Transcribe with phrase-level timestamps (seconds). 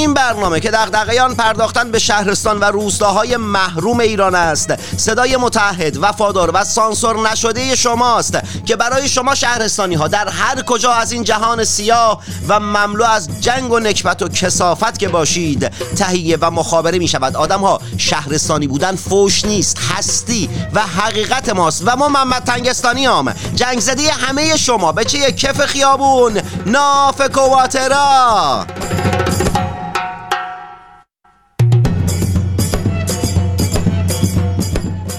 [0.00, 4.96] این برنامه که دغدغه پرداختن به شهرستان و روستاهای محروم ایران است.
[4.96, 10.92] صدای متحد وفادار و سانسور نشده شماست که برای شما شهرستانی ها در هر کجا
[10.92, 16.38] از این جهان سیاه و مملو از جنگ و نکبت و کسافت که باشید تهیه
[16.40, 21.96] و مخابره می شود آدم ها شهرستانی بودن فوش نیست هستی و حقیقت ماست و
[21.96, 28.66] ما محمد تنگستانی هم جنگ زده همه شما به چه کف خیابون؟ ناف کواترا!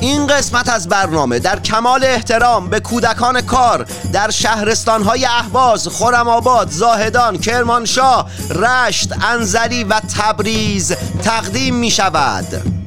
[0.01, 7.37] این قسمت از برنامه در کمال احترام به کودکان کار در شهرستانهای اهواز، خرم‌آباد، زاهدان،
[7.37, 12.80] کرمانشاه، رشت، انزلی و تبریز تقدیم می شود.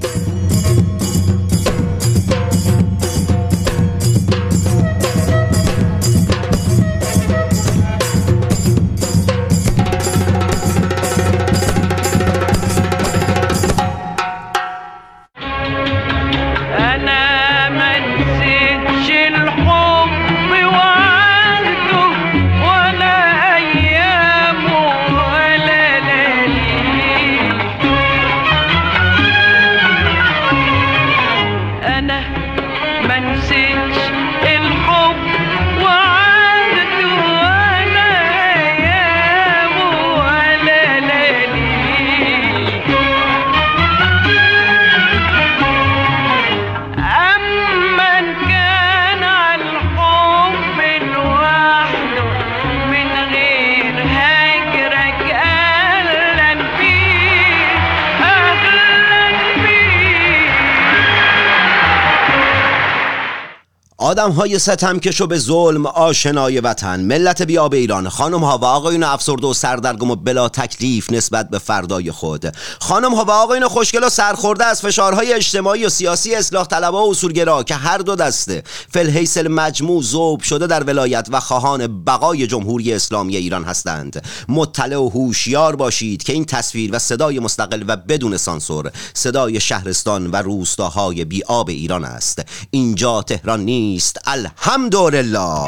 [64.05, 67.01] آدم های ستمکش و به ظلم آشنای وطن.
[67.01, 68.09] ملت بیاب ایران.
[68.09, 72.57] خانم ها و آقایون افسرده و سردرگم و بلا تکلیف نسبت به فردای خود.
[72.81, 77.11] خانم ها و آقایون خوشگل و سرخورده از فشارهای اجتماعی و سیاسی اصلاح طلبها و
[77.11, 78.63] اصولگرا که هر دو دسته.
[78.93, 84.25] فلحیس مجموع ذوب شده در ولایت و خواهان بقای جمهوری اسلامی ایران هستند.
[84.49, 90.31] مطلع و هوشیار باشید که این تصویر و صدای مستقل و بدون سانسور صدای شهرستان
[90.31, 92.43] و روستاهای بیاب ایران است.
[92.71, 93.94] اینجا تهران نیست.
[94.29, 95.67] الحمدلله.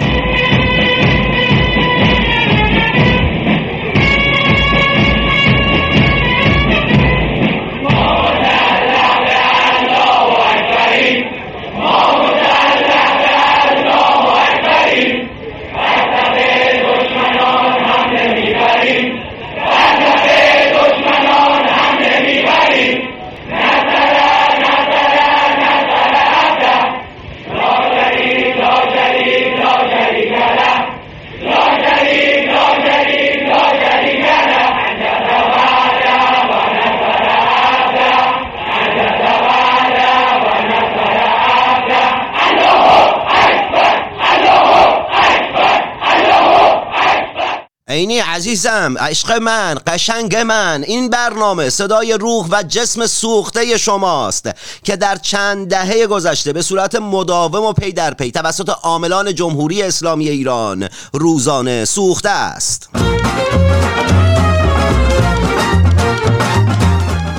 [48.09, 50.85] اینی عزیزم عشق من قشنگ من.
[50.87, 54.51] این برنامه صدای روح و جسم سوخته شماست
[54.85, 59.83] که در چند دهه گذشته به صورت مداوم و پی در پی توسط عاملان جمهوری
[59.83, 62.89] اسلامی ایران روزانه سوخته است.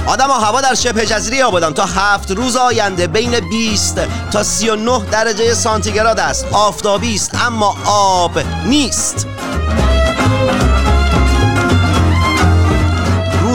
[0.07, 3.99] آدم هوا در شبه جزیره آبادان تا هفت روز آینده بین 20
[4.31, 6.45] تا 39 درجه سانتیگراد است.
[6.51, 9.27] آفتابی است اما آب نیست.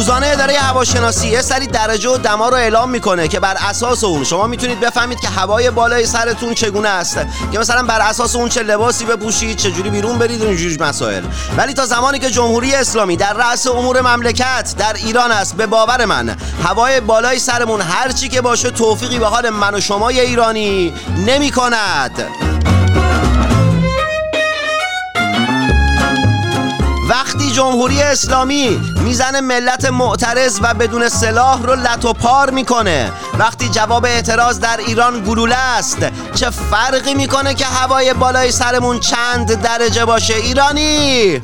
[0.03, 4.25] روزانه اداره هواشناسی یه سری درجه و دما رو اعلام می‌کنه که بر اساس اون
[4.25, 7.19] شما می‌تونید بفهمید که هوای بالای سرتون چگونه است.
[7.53, 11.25] که مثلا بر اساس اون چه لباسی بپوشید چه جوری بیرون برید اینجوری مسائل.
[11.57, 16.05] ولی تا زمانی که جمهوری اسلامی در رأس امور مملکت در ایران است به باور
[16.05, 20.95] من هوای بالای سرمون هر چی که باشه توفیقی به حال من و شما ایرانی
[21.27, 22.42] نمی کند
[27.13, 33.13] وقتی جمهوری اسلامی می‌زنه ملت معترض و بدون سلاح رو لط و پار می‌کنه.
[33.39, 35.99] وقتی جواب اعتراض در ایران گلوله است
[36.35, 41.43] چه فرقی می‌کنه که هوای بالای سرمون چند درجه باشه ایرانی؟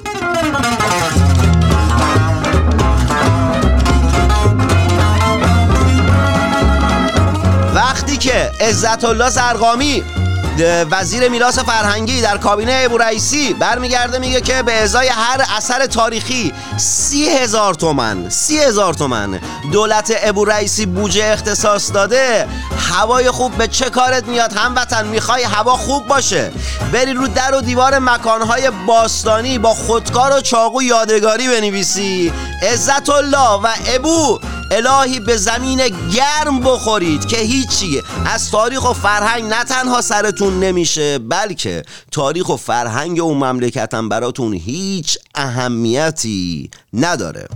[7.75, 10.05] وقتی که عزت الله زرقامی
[10.91, 16.53] وزیر میراث فرهنگی در کابینه ابو رئیسی برمیگرده میگه که به ازای هر اثر تاریخی
[16.77, 19.41] سی هزار تومن سی هزار تومن
[19.73, 22.49] دولت ابو رئیسی بودجه اختصاص داده.
[22.91, 26.53] هوای خوب به چه کارت میاد هموطن؟ می‌خوای هوا خوب باشه.
[26.93, 32.33] بری رو در و دیوار مکانهای باستانی با خودکار و چاقو یادگاری بنویسی.
[32.73, 34.39] عزت الله و ابو
[34.71, 38.03] الهی به زمین گرم بخورید که هیچی.
[38.27, 41.83] از تاریخ و فرهنگ نه تنها سرتون نمیشه بلکه
[42.13, 47.49] تاریخ و فرهنگ اون مملکتم براتون هیچ اهمیتی نداره.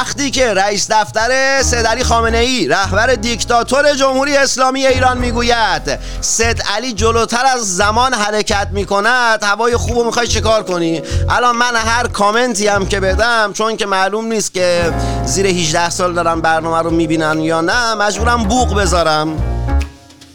[0.00, 6.92] وقتی که رئیس دفتر سید خامنه ای رهبر دیکتاتور جمهوری اسلامی ایران می‌گوید سید علی
[6.92, 9.44] جلوتر از زمان حرکت می‌کند.
[9.44, 13.86] هوای خوب رو می‌خوای چکار کنی؟ الان من هر کامنتی هم که بدم چون که
[13.86, 14.92] معلوم نیست که
[15.24, 19.59] زیر 18 سال دارن برنامه رو می‌بینن یا نه مجبورم بوق بذارم.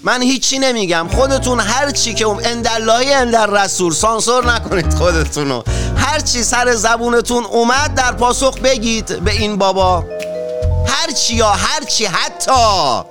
[0.05, 1.07] من هیچی نمیگم.
[1.07, 5.63] خودتون هر چی که انداللهی اندر رسول سانسور نکنید خودتونو.
[5.97, 10.05] هر چی سر زبونتون اومد در پاسخ بگید به این بابا.
[10.87, 12.51] هر چی یا هر چی حتی.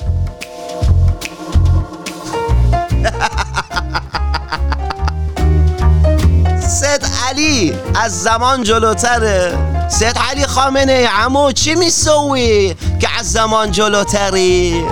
[6.80, 9.58] سید علی از زمان جلوتره.
[9.88, 14.84] سید علی خامنه عمو چی میسوی که از زمان جلوتری؟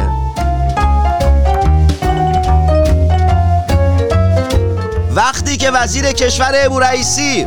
[5.15, 7.47] وقتی که وزیر کشور ابو رئیسی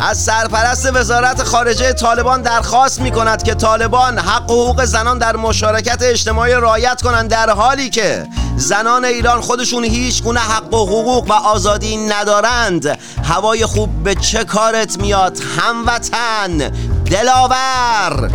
[0.00, 5.36] از سرپرست وزارت خارجه طالبان درخواست می کند که طالبان حق و حقوق زنان در
[5.36, 8.26] مشارکت اجتماعی رعایت کنند در حالی که
[8.56, 14.44] زنان ایران خودشون هیچ گونه حق و حقوق و آزادی ندارند هوای خوب به چه
[14.44, 16.70] کارت میاد؟ هموطن
[17.10, 18.30] دلاور!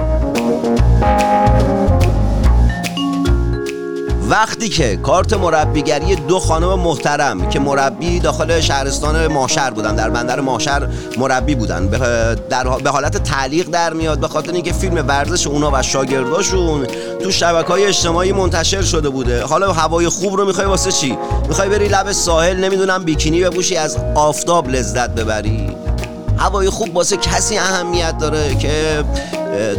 [4.32, 10.40] وقتی که کارت مربیگری دو خانم محترم که مربی داخل شهرستان ماشر بودن در بندر
[10.40, 10.88] ماشر
[11.18, 11.86] مربی بودن
[12.50, 16.86] در به حالت تعلیق در میاد به خاطر اینکه فیلم ورزش اونا و شاگرداشون
[17.24, 19.44] تو شبکه های اجتماعی منتشر شده بوده.
[19.44, 21.18] حالا هوای خوب رو می‌خوای واسه چی؟
[21.48, 25.76] می‌خوای بری لب ساحل نمی‌دونم بیکینی بپوشی از آفتاب لذت ببری؟
[26.38, 29.04] هوای خوب واسه کسی اهمیت داره که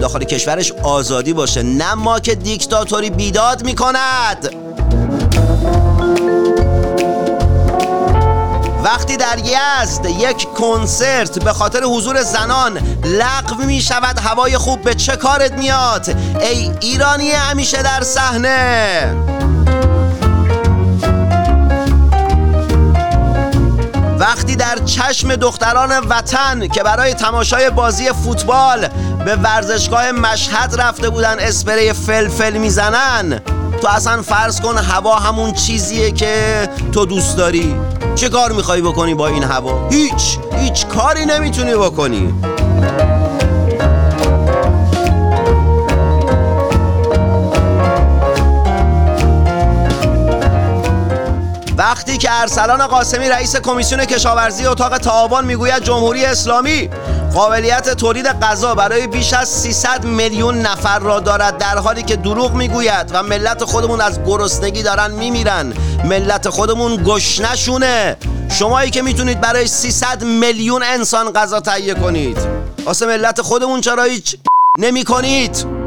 [0.01, 1.63] داخل کشورش آزادی باشه.
[1.63, 4.55] نه ما که دیکتاتوری بیداد می‌کند.
[8.85, 14.95] وقتی در یزد یک کنسرت به خاطر حضور زنان لغو می شود هوای خوب به
[14.95, 19.52] چه کارت میاد؟ ای ایرانی همیشه در صحنه.
[24.23, 28.89] وقتی در چشم دختران وطن که برای تماشای بازی فوتبال
[29.25, 33.41] به ورزشگاه مشهد رفته بودن اسپری فلفل می‌زنن
[33.81, 37.77] تو اصلا فرض کن هوا همون چیزیه که تو دوست داری
[38.15, 42.35] چه کار می‌خوای بکنی با این هوا؟ هیچ هیچ کاری نمی‌تونی بکنی
[51.93, 56.91] وقتی که ارسلان قاسمی رئیس کمیسیون کشاورزی اتاق تعاون می‌گوید جمهوری اسلامی
[57.35, 62.55] قابلیت تولید غذا برای بیش از 300 میلیون نفر را دارد در حالی که دروغ
[62.55, 65.73] می‌گوید و ملت خودمون از گرسنگی دارن میمیرن.
[66.05, 68.17] ملت خودمون گشنشونه
[68.49, 72.39] شمایی که می‌تونید برای 300 میلیون انسان غذا تهیه کنید.
[72.85, 74.37] واسه ملت خودمون چرا هیچ
[74.79, 75.82] نمی کنید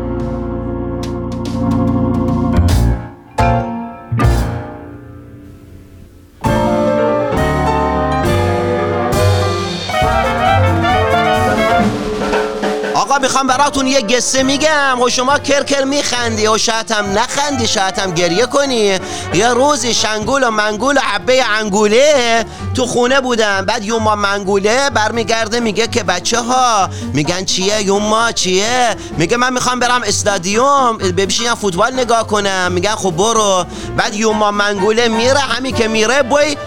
[13.25, 15.01] می‌خوام براتون یه قصه میگم.
[15.01, 18.99] و شما کرکر میخندی و شاید هم نخندی شاید هم گریه کنی.
[19.33, 23.65] یه روزی شنگول و منگول و حبه انگوله تو خونه بودم.
[23.65, 29.79] بعد یوما منگوله برمیگرده میگه که بچه ها میگن چیه؟ یوما چیه؟ میگه من می‌خوام
[29.79, 32.71] برم استادیوم ببینم فوتبال نگاه کنم.
[32.71, 33.65] میگن خب برو.
[33.97, 36.57] بعد یوما منگوله میره همین که میره بوی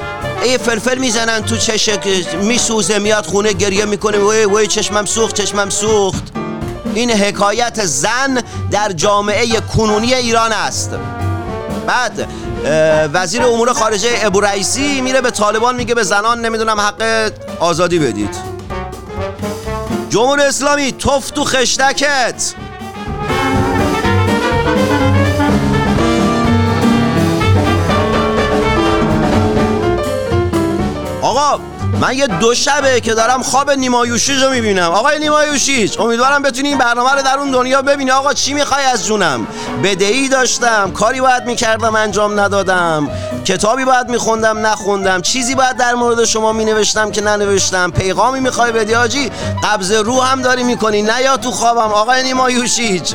[0.42, 1.90] ای فلفل می‌زنن تو چش
[2.42, 4.18] میسوزه میاد خونه گریه می‌کنه.
[4.18, 6.27] وای وای چشمم سوخت چشمم سوخت.
[6.98, 10.90] این حکایت زن در جامعه کنونی ایران است.
[11.86, 12.28] بعد
[13.12, 18.36] وزیر امور خارجه ابو رئیسی میره به طالبان میگه به زنان نمی‌دونم حق آزادی بدید.
[20.10, 22.54] جمهوری اسلامی توف تو خشتکت.
[31.22, 31.60] آقا
[32.00, 34.90] من یه دو شبه که دارم خواب نیمایوشیج رو می‌بینم.
[34.90, 38.10] آقای نیمایوشیج امیدوارم بتونی این برنامه رو در اون دنیا ببینی.
[38.10, 39.46] آقا چی می‌خوای از جونم؟
[39.84, 43.10] بدهی داشتم کاری باید می‌کردم انجام ندادم.
[43.44, 45.22] کتابی باید میخوندم نخوندم.
[45.22, 47.90] چیزی باید در مورد شما مینوشتم که ننوشتم.
[47.90, 49.30] پیغامی می‌خوای بدی آجی؟
[49.62, 51.02] قبض روح هم داری می‌کنی.
[51.02, 51.92] نه یا تو خوابم.
[51.92, 53.14] آقای نیمایوشیج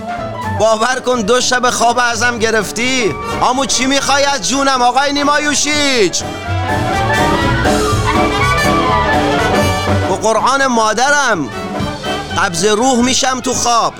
[0.60, 3.15] باور کن دو شب خواب ازم گرفتی.
[3.42, 6.22] آمو چی می‌خوای از جونم؟ آقای نیمایوشیج
[10.24, 11.50] قرآن مادرم.
[12.38, 13.94] قبض روح میشم تو خواب.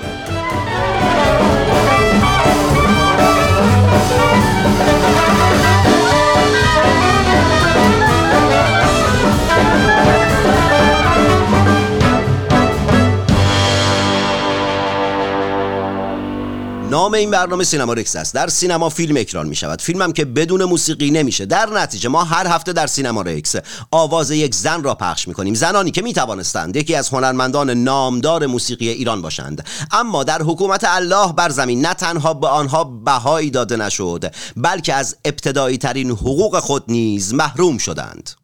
[16.94, 18.34] نام این برنامه سینما رکس است.
[18.34, 21.46] در سینما فیلم اکران می شود فیلمم که بدون موسیقی نمیشه.
[21.46, 23.54] در نتیجه ما هر هفته در سینما رکس
[23.90, 28.46] آواز یک زن را پخش می کنیم زنانی که می توانستند یکی از هنرمندان نامدار
[28.46, 29.66] موسیقی ایران باشند.
[29.90, 35.16] اما در حکومت الله بر زمین نه تنها به آنها بهایی داده نشد بلکه از
[35.24, 38.43] ابتدایی ترین حقوق خود نیز محروم شدند.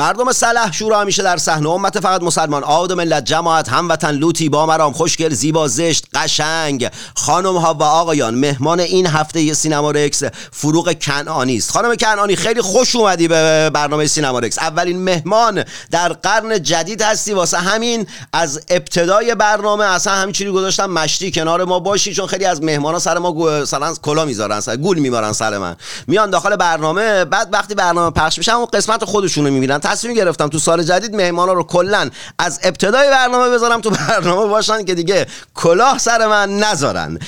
[0.00, 2.64] مردم سلح شورا همیشه در صحنه امت فقط مسلمان.
[2.64, 6.90] آد و ملت جماعت هموطن لوتی با مرام خوشگل زیبا زشت قشنگ.
[7.16, 11.70] خانم ها و آقایان مهمان این هفته سینما رکس فروغ کنعانی است.
[11.70, 14.58] خانم کنعانی خیلی خوش اومدی به برنامه سینما رکس.
[14.58, 17.32] اولین مهمان در قرن جدید هستی.
[17.32, 22.62] واسه همین از ابتدای برنامه اصلا همینجوری گذاشتم مشتی کنار ما باشی چون خیلی از
[22.62, 23.64] مهمان ها سر ما گو-
[24.02, 25.76] کلا می‌ذارن سر گول میمارن سر من.
[26.06, 29.78] میان داخل برنامه بعد وقتی برنامه پخش میشه اون قسمت خودشون رو می‌بینن.
[29.88, 34.84] تصمیم گرفتم تو سال جدید مهمانا رو کلا از ابتدای برنامه بذارم تو برنامه باشن
[34.84, 37.18] که دیگه کلاه سر من نذارن.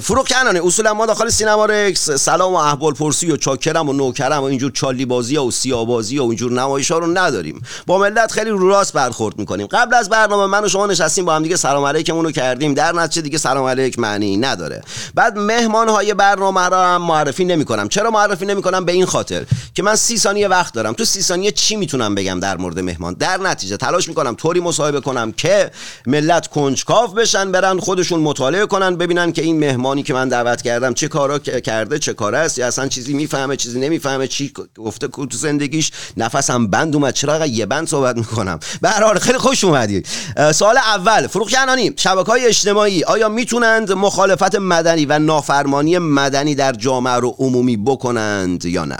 [0.00, 4.40] فروغ کنانی اصولا ما داخل سینما رکس سلام و احوال پرسی و چاکرم و نوکرم
[4.40, 7.62] و اینجور چالی بازی و سیاه بازی و اینجور نمایش رو نداریم.
[7.86, 9.66] با ملت خیلی رو راست برخورد می‌کنیم.
[9.66, 12.74] قبل از برنامه من و شما نشستیم با هم دیگه سلام علیکمون رو کردیم.
[12.74, 14.82] در نتیجه دیگه سلام علیک معنی نداره.
[15.14, 17.88] بعد مهمان های برنامه رو هم معرفی نمی‌کنم.
[17.88, 19.44] چرا معرفی نمی‌کنم؟ به این خاطر
[19.74, 20.92] که من سی ثانیه وقت دارم.
[20.92, 25.00] تو سی ثانیه چی می‌تونم بگم در مورد مهمان؟ در نتیجه تلاش می‌کنم طوری مصاحبه
[25.00, 25.70] کنم که
[26.06, 30.94] ملت کنجکاو بشن برن خودشون مطالعه کنن ببینن که این مهمانی که من دعوت کردم
[30.94, 32.58] چه کارا کرده چه کاره است.
[32.58, 37.14] یا اصلا چیزی می‌فهمه چیزی نمی‌فهمه چی گفته تو زندگیش نفسم بند اومد.
[37.14, 40.02] چرا یه بند صحبت می‌کنم؟ به هر خیلی خوش اومدی
[40.36, 46.72] اه، سوال اول فروغ کنانی شبکه اجتماعی آیا می‌تونند مخالفت مدنی و نافرمانی مدنی در
[46.72, 48.96] جامعه رو عمومی بکنند یا نه؟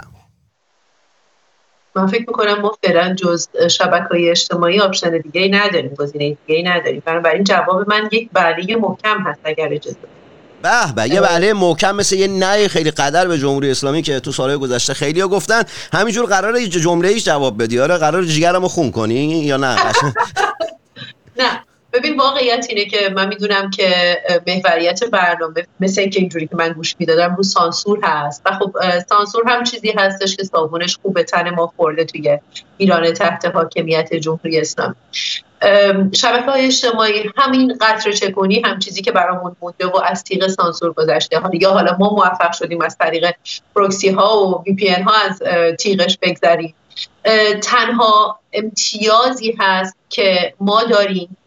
[1.95, 6.59] من فکر می‌کنم ما فعلا جز شبکه های اجتماعی option دیگه ای نداریم گزینه دیگه
[6.59, 7.03] ای نداریم.
[7.05, 9.97] بنابراین جواب من یک بله محکم هست اگر اجازه.
[10.61, 14.31] به به یه بله محکم مثل یه نه خیلی قَدَر به جمهوری اسلامی که تو
[14.31, 15.63] سالهای گذشته خیلی ها گفتن.
[15.93, 17.79] همینجور قراره جمله ایش جواب بدی.
[17.79, 19.75] آره قرار جیگرمو خون کنی یا نه؟
[21.39, 21.63] نه.
[21.95, 26.95] ببین واقعیت اینه که من می‌دونم که محوریت برنامه مثل اینکه اینجوری که من گوش
[26.99, 28.41] می‌دادم رو سانسور هست.
[28.45, 28.75] و خب
[29.09, 32.39] سانسور هم چیزی هستش که صابونش خوب به تن ما خورده توی
[32.77, 34.95] ایران تحت حاکمیت جمهوری اسلامی.
[36.13, 40.93] شبکه های اجتماعی همین قطر چکونی هم چیزی که برامون مونده و از تیغ سانسور
[40.93, 43.35] گذشته حالا یا حالا ما موفق شدیم از طریق
[43.75, 45.41] پروکسی ها و وی پی ها از
[45.79, 46.75] تیغش بگذریم.
[47.63, 51.37] تنها امتیازی هست که ما داریم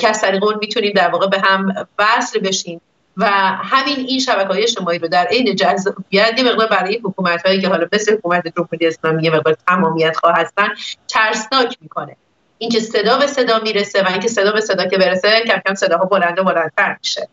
[0.00, 2.80] که از طریق اون می‌تونیم در واقع به هم وصل بشیم.
[3.16, 3.26] و
[3.62, 7.68] همین این شبکه های اجتماعی رو در عین جذابیت یه مقدار برای حکومت هایی که
[7.68, 10.68] حالا مثل حکومت جمهوری اسلامی یه مقدار تمامیت خواه هستن
[11.08, 12.16] ترسناک می‌کنه.
[12.58, 16.04] اینکه صدا به صدا می‌رسه و اینکه صدا به صدا که برسه کم کم صداها
[16.04, 17.28] بلند و بلندتر میشه.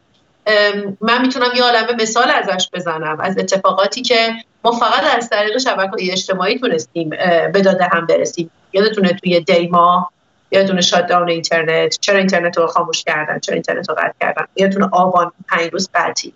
[1.02, 5.90] من می‌تونم یه عالمه مثال ازش بزنم از اتفاقاتی که ما فقط از طریق شبکه
[5.90, 7.10] های اجتماعی تونستیم
[7.54, 8.52] به داده هم برسیم.
[8.74, 10.12] یادتونه توی دیما
[10.52, 11.98] یادتونه شاتداون اینترنت.
[12.00, 16.34] چرا اینترنت رو خاموش کردن؟ چرا اینترنت رو قطع کردن؟ یادتونه آبان پنج روز قطعی.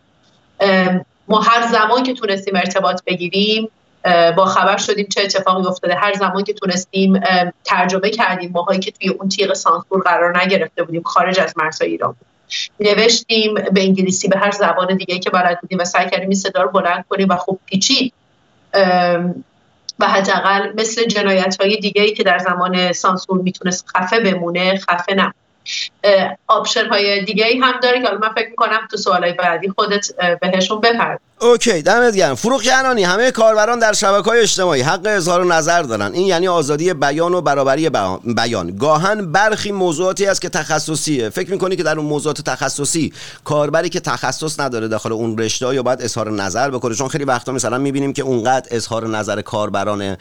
[1.28, 3.70] ما هر زمان که تونستیم ارتباط بگیریم
[4.38, 5.96] با خبر شدیم چه اتفاقی افتاده.
[5.96, 7.22] هر زمان که تونستیم
[7.64, 12.16] ترجمه کردیم ماهایی که توی اون تیغ سانسور قرار نگرفته بودیم خارج از مرزهای ایران
[12.80, 16.62] نوشتیم به انگلیسی به هر زبان دیگه که بلد بودیم و سعی کردیم این صدا
[16.62, 18.14] رو بلند کنیم و خوب پیچید.
[20.00, 25.32] و حداقل مثل جنایت های دیگه ای که در زمان سانسور می‌تونست خفه بمونه خفه
[26.04, 29.70] اه، option های دیگه ای هم داره که حالا من فکر می‌کنم تو سوالای بعدی
[29.70, 30.08] خودت
[30.42, 32.36] بهشون بپرد okay دمت گرم.
[32.36, 36.12] فروغ جهانی همه کاربران در شبکه های اجتماعی حق اظهار نظر دارن.
[36.14, 37.90] این یعنی آزادی بیان و برابری
[38.24, 41.30] بیان- گاهن برخی موضوعاتی است که تخصصیه.
[41.30, 45.84] فکر می‌کنی که در اون موضوعات تخصصی کاربری که تخصص نداره داخل اون رشته یا
[45.84, 50.18] باید اظهار نظر بکنه؟ چون خیلی وقتا مثلا می‌بینیم که اونقدر اظهار نظر کاربران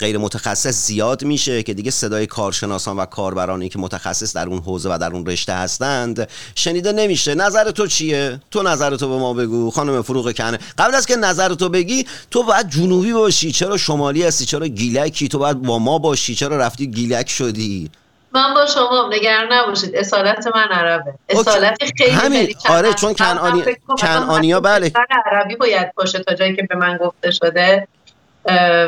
[0.00, 4.94] غیر متخصص زیاد میشه که دیگه صدای کارشناسان و کاربرانی که متخصص در اون حوزه
[4.94, 7.34] و در اون رشته هستند شنیده نمیشه.
[7.34, 9.70] نظر تو چیه؟ تو نظر تو به ما بگو.
[9.70, 13.52] خانم فروغ کنه قبل از که نظر تو بگی تو باید جنوبی باشی.
[13.52, 16.34] چرا شمالی هستی؟ چرا گیلکی؟ تو باید با ما باشی.
[16.34, 17.90] چرا رفتی گیلک شدی؟
[18.34, 19.96] من با شما نگران نباشید.
[19.96, 21.14] اصالت من عربه.
[21.28, 22.54] اصالت خیلی همین.
[22.68, 22.94] آره،.
[22.94, 23.64] چون کنعانی-
[24.00, 24.92] کنعانیا بله.
[25.26, 27.88] عربی باید باشه تا جایی که به من گفته شده.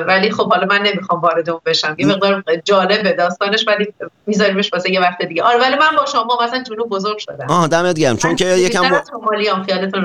[0.06, 1.94] ولی خب حالا من نمی‌خوام وارد اون بشم.
[1.98, 3.94] یه مقدار جالبه داستانش ولی
[4.26, 5.42] میذاریمش واسه یه وقت دیگه.
[5.42, 7.46] آره ولی من با شما مثلا جنوب بزرگ شدم.
[7.48, 8.16] آه دمت گرم.
[8.16, 9.02] چون که یکم با...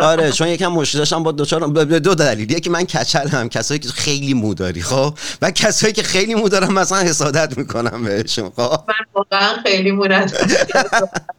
[0.02, 2.52] آره چون یکم مشکل داشتم با دوچار به دو دلیل.
[2.52, 6.72] یکی من کچلم کسایی که خیلی مو داری خب؟ و کسایی که خیلی مو دارن
[6.72, 10.34] مثلا حسادت می‌کنم بهشون خب؟ من واقعا خیلی مونت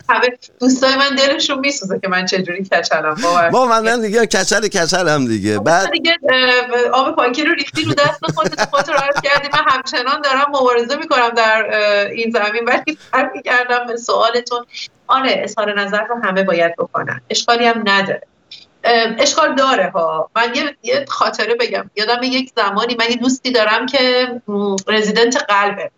[0.09, 0.29] همه
[0.61, 3.17] دوستای من دلشون میسوزه که من چجوری کچلم.
[3.53, 5.59] با من دیگه کچل کچلم دیگه.
[5.59, 6.19] بعد دیگه
[6.93, 9.49] آب پاکی رو ریختی رو دست خودت خودت رو عرض کردی.
[9.53, 11.71] من همچنان دارم مبارزه می‌کنم در
[12.07, 12.65] این زمین.
[12.65, 14.67] ولی فرقی کردم به سوالتون.
[15.07, 17.21] آره اظهار نظر رو همه باید بکنن.
[17.31, 18.23] اشکالی هم نداره.
[19.19, 20.31] اشکال داره ها.
[20.37, 21.91] من یه, یه خاطره بگم.
[21.97, 24.29] یادم یک زمانی من یه دوستی دارم که
[24.87, 25.91] رزیدنت قلبه.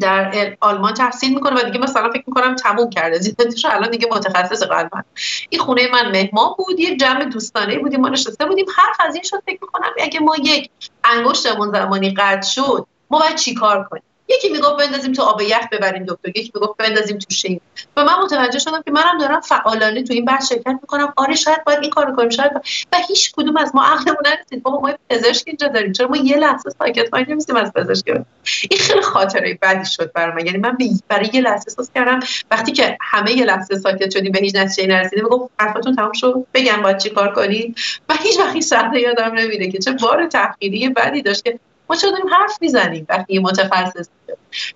[0.00, 3.16] در آلمان تحصیل می‌کنه و دیگه مثلا فکر می‌کنم تموم کرده.
[3.16, 5.04] رزیدنتش الان دیگه متخصص قلبن
[5.48, 8.66] این خونه من مهمان بود یه جمع دوستانه بودیم ما نشسته بودیم.
[8.76, 10.70] حرف از این شد فکر می‌کنم اگه ما یک
[11.04, 16.04] انگشتمون زمانی قطع شد ما باید چیکار کنیم؟ یکی می‌گفت بندازیم تو آب یخ ببریم
[16.04, 17.60] دکتر یکی می‌گفت بندازیم تو شیم
[17.96, 21.12] و من متوجه شدم که منم دارم فعالانه تو این بحث شرکت می‌کنم.
[21.16, 22.64] آره شاید باید این کارو کنیم شاید باید...
[22.92, 25.92] و هیچ کدوم از ما عقلمون نرسید بابا ما پزشک اینجا داریم.
[25.92, 28.24] چرا ما یه لحظه ساکت وای نمیستیم از پزشک
[28.70, 30.46] این خیلی خاطره بدی شد برای من.
[30.46, 30.76] یعنی من
[31.08, 34.88] برای یه لحظه احساس کردم وقتی که همه یه لحظه ساکت شدیم به هیچ نتیجه
[34.88, 36.46] نرسیدیم می‌گفت حرفتون تموم شد.
[36.54, 40.26] بگم باید چی کار کنید و هیچ وقت این صحنه یادم نمیره که چه بار
[40.26, 41.58] تحقیری بدی داشت که
[41.94, 44.08] ما چرا داریم حرف می‌زنیم وقتی یه متخصص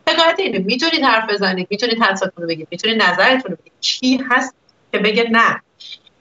[0.09, 3.73] حقیقت اینه می‌تونید حرف بزنید می‌تونید حدساتون رو بگید می‌تونید نظرتون رو بگید.
[3.81, 4.55] کی هست
[4.93, 5.63] که بگه نه؟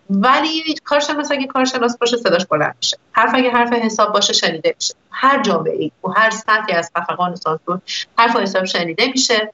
[0.10, 2.98] ولی کارشناس اگه کارشناس باشه صداش بلند میشه.
[3.12, 4.94] حرف اگه حرف حساب باشه شنیده میشه.
[5.12, 7.82] هر جامعه ای و هر سطحی از خفقان سانسور
[8.18, 9.54] حرف و حساب شنیده میشه.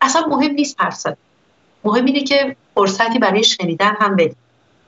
[0.00, 1.06] اصلا مهم نیست حرف
[1.84, 4.36] مهم اینه که فرصتی برای شنیدن هم بدیم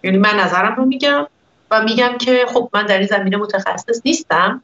[0.03, 1.27] یعنی من نظرم رو میگم
[1.71, 4.63] و میگم که خب من در این زمینه متخصص نیستم.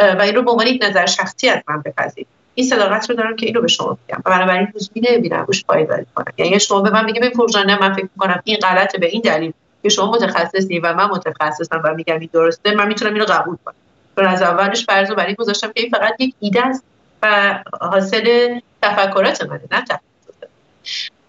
[0.00, 2.26] و این رو به عنوان یک نظر شخصی از من بپذیر.
[2.54, 4.22] این صداقت رو دارم که این رو به شما میگم.
[4.24, 7.80] و بنابراین لزومی نمی‌بینم روش پایداری کنم یعنی شما به من میگه به فرجان نه
[7.80, 11.94] من فکر می‌کنم این غلطه به این دلیل که شما متخصصی و من متخصصم و
[11.94, 13.74] میگم این درسته من می‌تونم اینو قبول کنم.
[14.16, 16.84] چون از اولش فرض رو بر این گذاشتم که این فقط یک ایده است
[17.22, 20.00] و حاصل تفکرات منه نه تخصص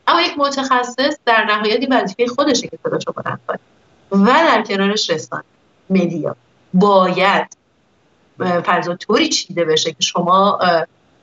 [0.08, 3.60] اما یک متخصص در نهایت وظیفه خودشه که صداشو بلند کنه.
[4.12, 5.44] و در کنارش رسانه
[5.90, 6.36] مدیا.
[6.74, 7.48] باید
[8.40, 10.60] فضا طوری چیده بشه که شما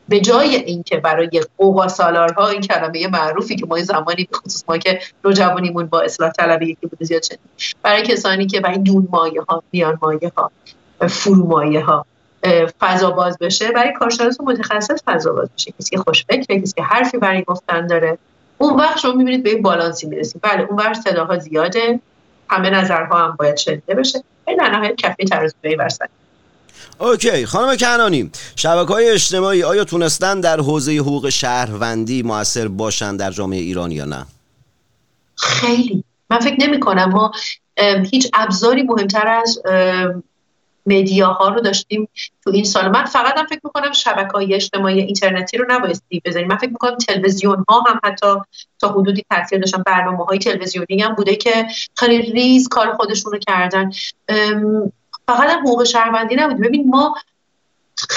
[0.08, 4.78] به جای اینکه برای قوقا سالارها این کلمه معروفی که ما زمانی به خصوص ما
[4.78, 7.38] که نوجوانیمون با اصلاح طلبی یکی بوده زیاد شدیم
[7.82, 10.50] برای کسانی که برای دون مایه ها میان مایه ها
[11.08, 12.06] فرو مایه ها
[12.80, 15.72] فضا باز بشه برای کارشناس متخصص فضا باز بشه.
[15.80, 18.18] کسی که خوشفکره کسی که حرفی برای گفتن داره.
[18.58, 22.00] اون وقت شما می‌بینید به یک بالانسی می‌رسید بله اون وقت صداها زیاده.
[22.50, 24.22] همه نظرها هم باید شنیده بشه.
[24.46, 26.08] ولی در نهایت کفه ترازوی وسط
[26.98, 33.30] اوکی خانم کنانی شبکه های اجتماعی آیا تونستن در حوزه حقوق شهروندی موثر باشن در
[33.30, 34.26] جامعه ایران یا نه؟
[35.36, 36.04] خیلی.
[36.30, 37.32] من فکر نمی کنم ما
[38.10, 39.62] هیچ ابزاری مهمتر از
[40.86, 42.08] مدیاها رو داشتیم
[42.44, 42.88] تو این سال.
[42.88, 46.96] من فقط هم فکر می‌کنم شبکه های اجتماعی اینترنتی رو نبایستی بذاریم من فکر می‌کنم
[46.96, 48.26] تلویزیون ها هم حتی
[48.78, 49.82] تا حدودی تاثیر داشتن.
[49.86, 53.90] برنامه های تلویزیونی هم بوده که خیلی ریز کار خودشون رو کردن
[55.28, 57.14] فقط هم حقوق شهروندی نبود ببین ما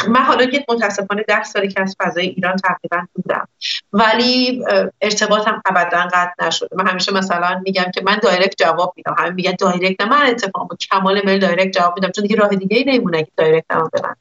[0.07, 3.47] من حالا که متاسفانه ده سالی که از فضای ایران تقریبا بودم
[3.93, 4.63] ولی
[5.01, 6.75] ارتباطم ابدا قطع نشده.
[6.75, 9.15] من همیشه مثلا میگم که من direct جواب میدم.
[9.17, 12.77] همه میگن direct نه من اتفاقا کمال میل direct جواب میدم چون دیگه راه دیگه
[12.77, 14.15] ای نمیمونه که direct هم ببندم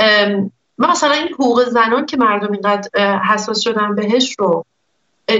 [0.00, 0.50] من.
[0.78, 4.64] مثلا این حقوق زنان که مردم اینقدر حساس شدن بهش رو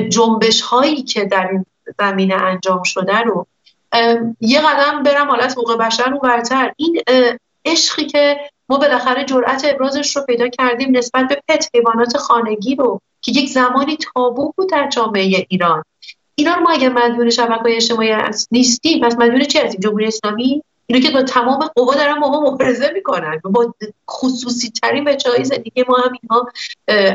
[0.09, 1.67] جنبش هایی که در این
[1.99, 3.47] زمینه انجام شده رو
[4.41, 7.03] یه قدم برم حالا از حقوق بشر اون برتر این
[7.65, 13.01] عشقی که ما بالاخره جرأت ابرازش رو پیدا کردیم نسبت به پت حیوانات خانگی رو
[13.21, 15.83] که یک زمانی تابو بود در جامعه ایران.
[16.35, 18.15] اینا رو ما اگر مدیون شبکه‌های اجتماعی
[18.51, 19.01] نیستیم.
[19.01, 22.91] پس مدیون چی هستیم؟ جمهوری اسلامی؟ اینو که با تمام قوا دارن با ما مبارزه
[22.95, 23.41] می‌کنن.
[23.45, 23.75] با
[24.11, 26.49] خصوصی ترین بچه های زندگی ما هم اینها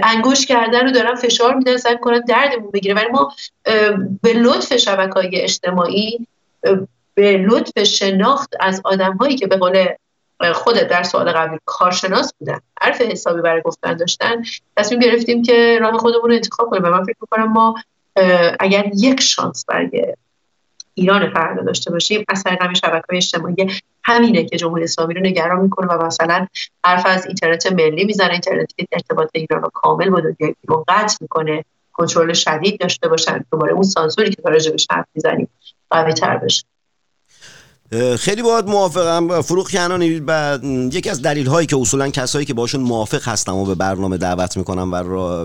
[0.03, 2.95] انگوش کردن و دارن فشار میدن سعی کنن دردمون بگیره.
[2.95, 3.33] ولی ما
[4.21, 6.27] به لطف شبکه های اجتماعی
[7.13, 9.85] به لطف شناخت از آدم هایی که به قول
[10.53, 14.43] خودت در سوال قبلی کارشناس بودن حرف حسابی برای گفتن داشتن
[14.77, 17.75] تصمیم گرفتیم که راه خودمون رو انتخاب کنیم و من فکر می‌کنم ما
[18.59, 20.15] اگر یک شانس برای
[20.93, 25.59] ایران فردا داشته باشیم اثر همین شبکه های اجتماعی همینه که جمهوری اسلامی رو نگران
[25.59, 26.47] می‌کنه و مثلا
[26.85, 31.17] حرف از اینترنت ملی می‌زنه اینترنتی که ارتباط ایران رو کامل با دنیای بیرون قطع
[31.21, 35.49] می‌کنه کنترل شدید داشته باشن دوباره اون سانسوری که راجبش حرف می‌زنیم.
[35.91, 36.63] قوی تر بشه.
[38.17, 39.41] خیلی باید موافقم.
[39.41, 40.59] فروغ کنانی و
[40.91, 44.57] یکی از دلیل هایی که اصولا کسایی که باشون موافق هستم و به برنامه دعوت
[44.57, 44.95] می‌کنم و,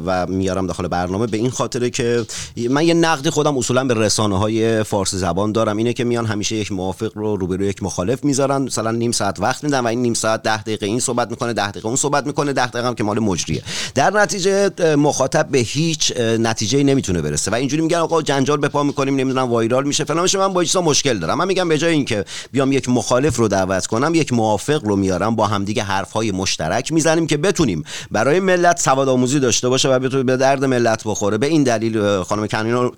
[0.07, 2.27] و میارم داخل برنامه به این خاطره که
[2.71, 5.77] من یه نقد خودم اصولا به رسانه های فارسی زبان دارم.
[5.77, 8.63] اینه که میان همیشه یک موافق رو روبروی یک مخالف می‌ذارن.
[8.63, 11.71] مثلا نیم ساعت وقت میدن و این نیم ساعت ده دقیقه این صحبت می‌کنه ده
[11.71, 13.63] دقیقه اون صحبت می‌کنه ده دقیقه هم که مال مجریه.
[13.95, 17.51] در نتیجه مخاطب به هیچ نتیجه نمی‌تونه برسه.
[17.51, 20.05] و اینجوری میگن آقا جنجال به پا می‌کنیم نمی‌دونم وایرال میشه.
[20.05, 21.39] فلان من با مشکل دارم.
[21.39, 25.37] من میگم به جای اینکه بیام یک مخالف رو دعوت کنم یک موافق رو میارم
[25.37, 30.23] با همدیگه حرفهای مشترک می‌زنیم که بتونیم برای ملت سواد آموزی داشته باشه و بتونه
[30.23, 31.39] به درد ملت بخوره.
[31.39, 32.47] به این دلیل خانم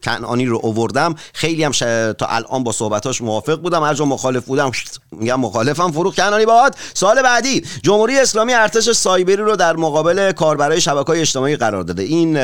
[0.05, 1.15] کنعانی رو اووردم.
[1.33, 1.73] خیلی هم
[2.13, 3.83] تا الان با صحبتاش موافق بودم.
[3.83, 4.71] هر جا مخالف بودم
[5.13, 5.93] میگم مخالفم.
[5.93, 7.65] فروغ کنانی باد سال بعدی.
[7.83, 12.03] جمهوری اسلامی ارتش سایبری رو در مقابل کاربرای شبکه‌های اجتماعی قرار داده.
[12.03, 12.39] این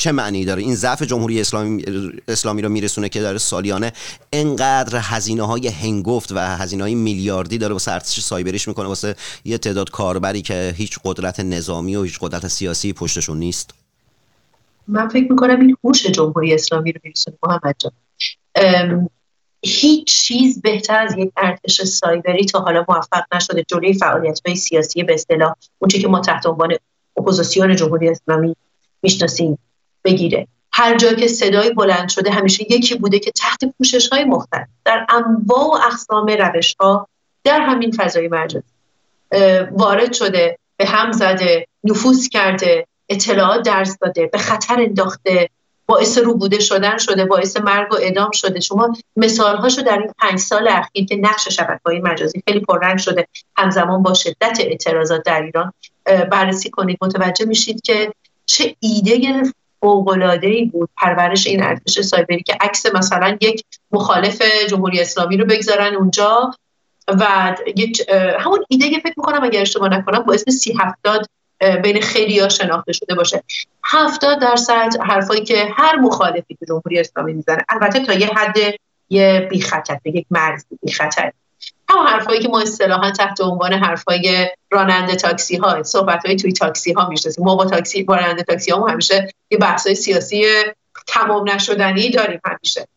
[0.00, 1.84] چه معنی داره؟ این ضعف جمهوری اسلامی
[2.28, 3.92] اسلامی رو میرسونه که داره سالیانه
[4.32, 9.58] انقدر هزینه های هنگفت و هزینه های میلیاردی داره واسه ارتش سایبریش می‌کنه واسه یه
[9.58, 13.70] تعداد کاربری که هیچ قدرت نظامی و هیچ قدرت سیاسی پشتشون نیست.
[14.88, 17.76] من فکر می‌کنم این هوش جمهوری اسلامی رو میرسونه محمد
[19.62, 25.02] هیچ چیز بهتر از یک ارتش سایبری تا حالا موفق نشده جلوی فعالیت های سیاسی
[25.02, 26.74] به اصطلاح اونچه که ما تحت عنوان
[27.16, 28.56] اپوزیسیون جمهوری اسلامی
[29.02, 29.58] می‌شناسیم.
[30.04, 30.46] بگیره.
[30.72, 35.06] هر جا که صدای بلند شده همیشه یکی بوده که تحت پوشش های مختلف در
[35.08, 37.08] انواع و اقسام روش ها
[37.44, 38.62] در همین فضای مجازی
[39.70, 45.48] وارد شده به هم زده نفوذ کرده اطلاعات درس داده به خطر انداخته
[45.86, 48.60] باعث روبوده شدن شده باعث مرگ و اعدام شده.
[48.60, 52.98] شما مثال هاشو در این پنج سال اخیر که نقش شبکه های مجازی خیلی پررنگ
[52.98, 55.72] شده همزمان با شدت اعتراضات در ایران
[56.30, 56.98] بررسی کنید.
[57.02, 58.12] متوجه میشید که
[58.46, 59.42] چه ایده
[59.80, 60.90] فوق‌العاده‌ای بود.
[60.96, 66.54] پرورش این ارتش سایبری که عکس مثلا یک مخالف جمهوری اسلامی رو بگذارن اونجا
[67.08, 67.54] و
[68.38, 71.26] همون ایده که فکر می‌کنم اگر اشتباه نکنم باعث سی هفتاد
[71.82, 73.42] بین خیلی ها شناخته شده باشه.
[73.84, 78.56] هفتاد درصد حرفایی که هر مخالفی که جمهوری اسلامی می‌زنه البته تا یه حد
[79.10, 80.92] یه بی خطر به یک مرز بی
[81.90, 86.92] همون حرفایی که ما اصطلاحا تحت عنوان حرفای راننده تاکسی ها صحبت های توی تاکسی
[86.92, 87.44] ها می‌شناسیم.
[87.44, 90.44] ما با تاکسی با راننده تاکسی ها همیشه یه بحث های سیاسی
[91.06, 92.88] تمام نشدنی داریم همیشه.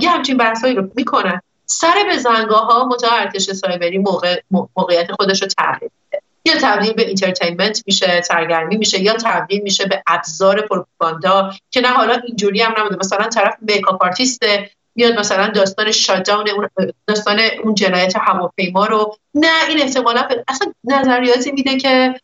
[0.00, 1.40] یه همچین بحثایی رو می‌کنن.
[1.66, 5.90] سر به زنگاه ها ارتش سایبری موقع مو- موقعیت خودش رو تغییر
[6.44, 11.88] یا تبدیل به entertainment میشه سرگرمی میشه یا تبدیل میشه به ابزار پروپاگاندا که نه
[11.88, 12.96] حالا اینجوری هم نبوده.
[12.96, 16.68] مثلا طرف makeup artist ه میاد مثلا داستان shutdown اون
[17.06, 19.16] داستان اون جنایت هواپیما رو.
[19.34, 22.14] نه این احتمالا اصلا نظریاتی میده که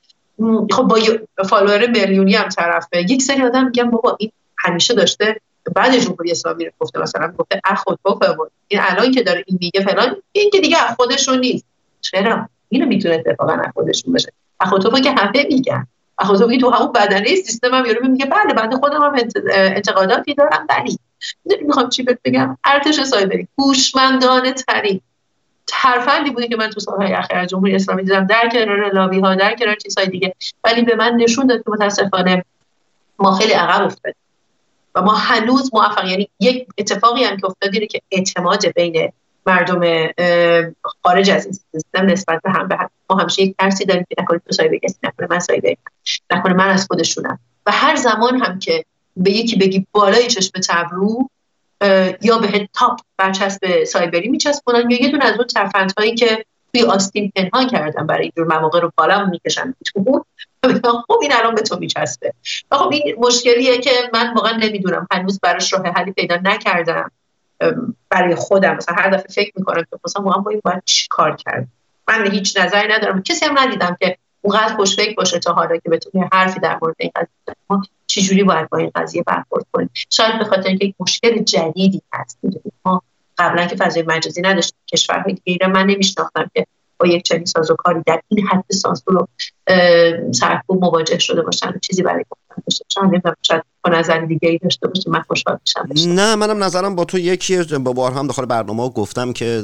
[0.71, 0.99] خب با
[1.45, 3.03] فالوور میلیونی هم طرفه.
[3.03, 5.41] یک سری آدم میگن بابا این همیشه داشته
[5.75, 7.99] بعد جمهوری اسلامی رو گفته مثلا گفته اخ خود
[8.69, 11.65] این الان که داره این میگه فلان این که دیگه از خودشون نیست.
[12.01, 15.87] چرا؟ اینو می‌تونه اتفاقا از خودشون بشه اخوتوفا که همه میگن.
[16.21, 20.35] اخوتوفا که تو همون بدنه سیستم هم یارو میگه بله بنده خودم هم انت- انتقاداتی
[20.35, 20.67] دارم
[21.47, 25.01] ولی می‌خوام چی بهت بگم؟ ارتش سایبری هوشمندانه ترین.
[25.67, 29.35] ترفندی بوده که من تو سالهای اخیر از جمهوری اسلامی دیدم در کنار لابی ها
[29.35, 30.35] در کنار چیزهای دیگه.
[30.65, 32.45] ولی به من نشون داد که متاسفانه
[33.19, 34.21] ما خیلی عقب افتادیم.
[34.95, 39.13] و ما هنوز موفق یعنی یک اتفاقی هم که افتاد اینه که اعتماد بین
[39.46, 40.09] مردم
[41.03, 42.90] خارج از این سیستم نسبت به هم به هم.
[43.11, 45.79] ما همیشه یک ترسی داریم که نکنه تو سایبری کسی نکنه من سایبری
[46.31, 47.38] نکنه من از خودشونم.
[47.66, 48.85] و هر زمان هم که
[49.16, 51.29] به یکی بگی بالای چشم تبرو
[52.22, 57.33] یا به تاپ برچسب سایبری میچسبونن یا یه دونه از اون ترفندهایی که توی آستین
[57.37, 59.74] پنهان کردن برای اینجور مواقع رو بالا می‌کشن.
[61.09, 62.35] خب این الان به تو میچسبه.
[62.70, 65.07] و خب این مشکلیه که من واقعا نمی‌دونم.
[65.12, 67.11] هنوز براش راه حلی پیدا نکردم.
[68.09, 71.37] برای خودم مثلا هر دفعه فکر می‌کنم که مثلا واقعا با این باید چی کار
[71.37, 71.68] کرد
[72.09, 76.29] من هیچ نظری ندارم کسی هم ندیدم که اونقدر خوشفکر باشه تا حالا که بتونه
[76.33, 77.57] حرفی در مورد این قضیه.
[77.70, 82.03] ما چجوری باید با این قضیه برخورد کنیم شاید به خاطر اینکه یک مشکل جدیدی
[82.12, 82.38] هست.
[82.85, 83.03] ما
[83.38, 86.66] قبلا که فضای مجازی نداشتیم کشورهای دیگه رو من نمیشناختم که
[86.99, 89.27] با یک چنین سازوکاری در این حد سانسور و اه،
[90.33, 92.63] سرکوب مواجه شده باشن چیزی برای گفتن
[93.43, 96.13] شاید نظر دیگه ای داشته باشه من خوشحال میشم.
[96.13, 99.63] نه منم نظرم با تو یکی با بار هم داخل برنامه گفتم که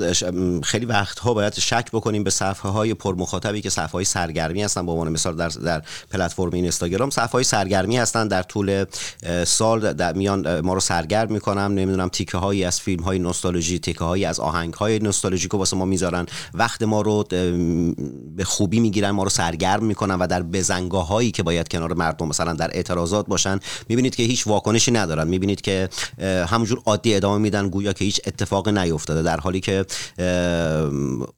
[0.62, 4.86] خیلی وقتها باید شک بکنیم به صفحه های پر مخاطبی که صفحه های سرگرمی هستن.
[4.86, 8.28] به عنوان مثال در در پلتفرم اینستاگرام صفحه های سرگرمی هستن.
[8.28, 8.84] در طول
[9.44, 14.04] سال در میان ما رو سرگرم می‌کنم نمی‌دونم تیکه هایی از فیلم های نوستالژی تیکه
[14.04, 16.26] هایی از آهنگ های نوستالژیک رو واسه ما می‌ذارن.
[16.54, 17.24] وقت ما رو
[18.36, 22.28] به خوبی می‌گیرن ما رو سرگرم می‌کنن و در بزنگاه هایی که باید کنار مردم
[22.28, 25.28] مثلا در اعتراضات باشن می‌بینید که هیچ واکنشی ندارن.
[25.28, 25.88] می‌بینید که
[26.20, 29.22] همونجور عادی ادامه میدن گویا که هیچ اتفاقی نیفتاده.
[29.22, 29.86] در حالی که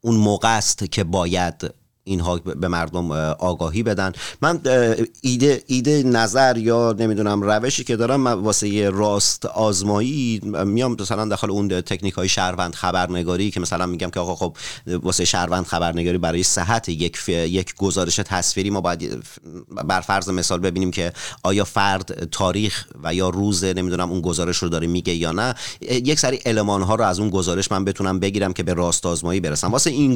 [0.00, 1.70] اون موقع است که باید
[2.08, 4.12] اینها به مردم اه، آگاهی بدن.
[4.42, 4.60] من
[5.20, 11.50] ایده ایده نظر یا نمی‌دونم روشی که دارم واسه یه راست آزمایی میام مثلا داخل
[11.50, 16.42] اون تکنیک های شهروند خبرنگاری که مثلا میگم که آقا خب واسه شهروند خبرنگاری برای
[16.42, 19.24] صحت یک یک گزارش تصویری ما باید
[19.70, 24.68] بر فرض مثال ببینیم که آیا فرد تاریخ و یا روز نمی‌دونم اون گزارش رو
[24.68, 25.54] داره میگه یا نه.
[25.80, 29.40] یک سری المان ها رو از اون گزارش من بتونم بگیرم که به راست آزمایی
[29.40, 29.70] برسم.
[29.70, 30.14] واسه این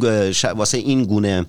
[0.56, 1.46] واسه این گونه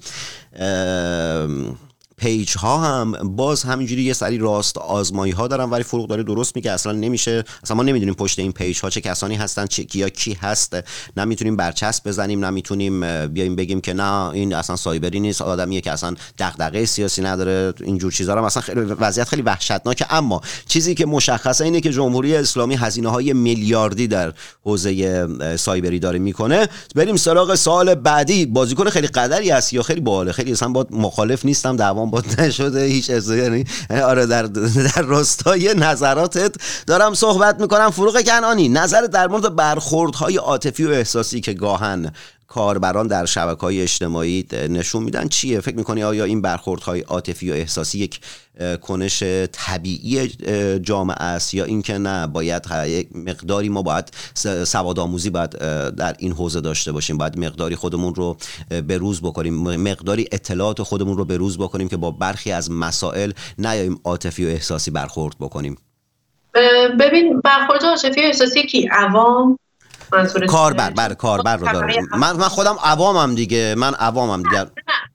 [0.56, 1.78] Um,
[2.24, 6.56] page ها هم باز همینجوری یه سری راست آزمایی ها دارن ولی فروغ داره درست
[6.56, 6.72] میگه.
[6.72, 7.44] اصلا نمیشه.
[7.64, 10.78] اصلا ما نمی‌دونیم پشت این page ها چه کسانی هستن چه یا کی هست.
[11.18, 16.16] نمی‌تونیم برچسب بزنیم نمی‌تونیم بیایم بگیم که نه این اصلا سایبری نیست آدمیه که اصلا
[16.40, 20.06] دغدغه سیاسی نداره اینجور چیزا هم اصلا خیلی وضعیت خیلی وحشتناکه.
[20.14, 24.34] اما چیزی که مشخصه اینه که جمهوری اسلامی هزینه های میلیاردی در
[24.64, 26.68] حوزه سایبری داره می‌کنه.
[26.96, 28.46] بریم سراغ سال بعدی.
[28.46, 32.84] بازیکن خیلی قدری هست یا خیلی باحاله؟ خیلی اصلا با مخالف نیستم دعوام با نشده
[32.84, 36.56] هیچ از یعنی آره در در راستای نظراتت
[36.88, 37.92] دارم صحبت می‌کنم.
[37.92, 42.12] فروغ کنانی نظر در مورد برخوردهای عاطفی و احساسی که گاهن
[42.54, 47.54] کاربران در شبکه های اجتماعی نشون میدن چیه؟ فکر می‌کنی آیا این برخوردهای عاطفی و
[47.54, 48.20] احساسی یک
[48.82, 50.28] کنش طبیعی
[50.82, 54.12] جامعه است یا اینکه نه باید یک مقداری ما باید
[54.66, 55.50] سواد آموزی باید
[55.96, 57.18] در این حوزه داشته باشیم.
[57.18, 58.38] باید مقداری خودمون رو
[58.72, 59.54] اه، بروز بکنیم.
[59.78, 64.92] مقداری اطلاعات خودمون رو بروز بکنیم که با برخی از مسائل نیاییم عاطفی و احساسی
[64.92, 65.78] برخورد بکنیم.
[67.00, 69.58] ببین برخورد عاطفی احساسی کی عوام
[70.14, 72.08] منظورت کاربر بر کاربر رو دارم.
[72.12, 74.66] من من خودم عوامم دیگه من عوامم دیگه.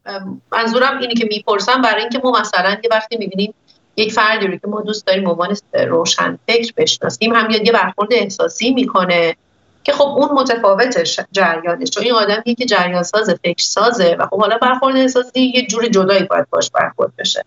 [0.06, 3.54] ام، منظورم اینه که می‌پرسم برای اینکه ما مثلا یه وقتی می‌بینیم
[3.96, 5.56] یک فردی رو که ما دوست داریم به عنوان
[5.88, 9.37] روشن فکر بشناسیم هم یه برخورد احساسی می‌کنه
[9.84, 11.90] که خب اون متفاوت جریانش.
[11.90, 15.88] چون این آدمیه که جریان ساز فکر سازه و خب حالا برخورد احساسی یه جور
[15.88, 17.44] جدایی باید باش برخورد بشه.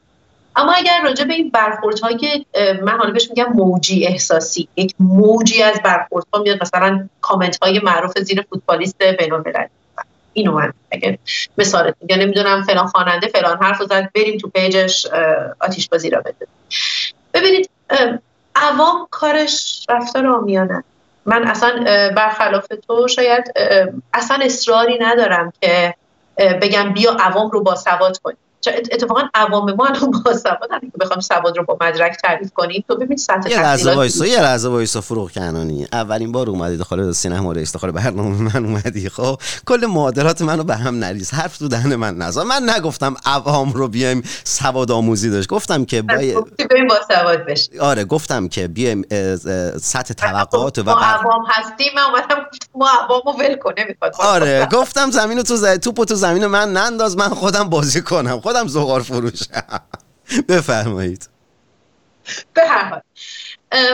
[0.55, 5.63] اما اگر راجع به این برخوردهای اه، من حالا بهش میگم موجی احساسی یک موجی
[5.63, 9.67] از برخوردها میاد مثلا کامنت های معروف زیر فوتبالیست بین‌المللی
[10.33, 11.19] اینو من اگه
[11.57, 15.07] مثال میگم نمی‌دونم فلان خواننده فلان حرف زد بریم تو page ش
[15.59, 16.47] آتیش بازی را بده
[17.33, 17.69] ببینید
[18.55, 20.83] عوام کارش رفتار عامیانه
[21.25, 21.83] من اصلا
[22.15, 23.53] برخلاف تو شاید
[24.13, 25.95] اصلا اصراری ندارم که
[26.37, 28.37] بگم بیا عوام رو باسواد کنیم.
[28.37, 32.83] چه ات- اتفاقا عوام ما الان باسوادن که بخوام سواد رو با مدرک تعریف کنیم
[32.87, 37.11] تو ببین سطح یه لحظه وایسا یه لحظه وایسا فروغ کنانی اولین بار اومدی داخل
[37.11, 39.09] سینما رکس داخل برنامه من اومدی.
[39.09, 41.31] خب کل معادلات منو به هم نریز.
[41.31, 42.43] حرف تو دهن من نزن.
[42.43, 45.49] من نگفتم عوام رو بیایم سواد آموزی داشت.
[45.49, 47.79] گفتم که باید بریم باسواد بشیم.
[47.79, 49.05] آره گفتم که بیایم
[49.81, 50.91] سطح توقعات و ما.
[50.91, 51.91] عوام هستیم.
[51.95, 52.45] من اومدم
[52.75, 54.15] ما عوامو ول کن نمی‌خواد.
[54.19, 55.65] آره گفتم زمین تو ز...
[55.65, 58.39] توپو تو زمین من ننداز من خودم بازی کنم.
[58.51, 59.63] خودم زغال فروشم.
[60.49, 61.29] بفرمایید.
[62.53, 63.01] به هر حال.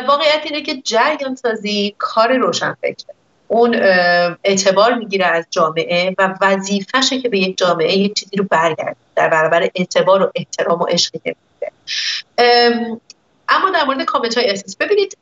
[0.07, 3.15] واقعیت اینه که جریان سازی کار روشن فکره.
[3.47, 3.75] اون
[4.43, 8.95] اعتبار می‌گیره از جامعه و وظیفشه که به یک جامعه یک چیزی رو برگرده.
[9.15, 11.35] در برابر اعتبار و احترام و عشقی که
[13.49, 15.17] اما در مورد کامنت های احساس ببینید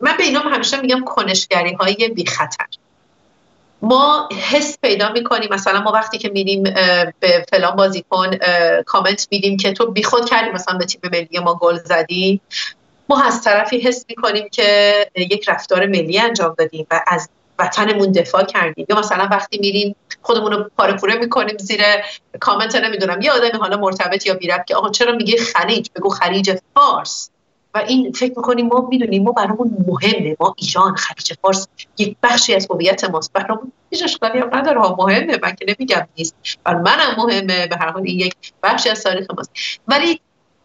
[0.00, 2.66] من به اینا همیشه میگم کنشگری های بی خطر
[3.82, 5.48] ما حس پیدا می‌کنیم.
[5.52, 6.62] مثلا ما وقتی که میریم
[7.20, 8.30] به فلان بازیکن
[8.86, 12.40] کامنت میدیم که تو بیخود کردی مثلا به تیم ملی ما گل زدی.
[13.08, 18.44] ما از طرفی حس می‌کنیم که یک رفتار ملی انجام دادیم و از وطنمون دفاع
[18.44, 18.86] کردیم.
[18.88, 21.82] یا مثلا وقتی میریم خودمون رو پاره پوره می‌کنیم زیر
[22.40, 26.58] کامنت نمی‌دونم یه آدمی حالا مرتبط یا بیرب که آقا چرا میگه خلیج؟ بگو خلیج
[26.74, 27.30] فارس.
[27.74, 30.36] و این فکر می‌کنیم ما می‌دونیم ما برامون مهمه.
[30.40, 33.32] ما ایران خلیج فارس یک بخشی از هویت ماست.
[33.32, 34.80] برامون هیچ اشکالی هم نداره.
[34.80, 35.38] مهمه.
[35.42, 36.34] من که نمیگم نیست.
[36.66, 37.66] و منم مهمه.
[37.66, 39.50] به هر حال این یک بخشی از تاریخ ماست.
[39.88, 40.20] ولی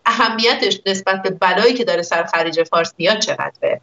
[0.06, 3.82] اهمیتش نسبت به بلایی که داره سر خلیج فارس میاد چقدره؟